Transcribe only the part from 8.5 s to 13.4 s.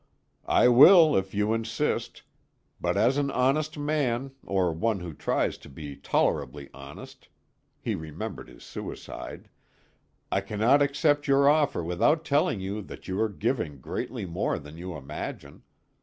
suicide "I cannot accept your offer without telling you that you are